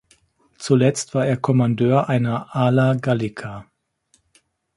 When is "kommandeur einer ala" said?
1.37-2.95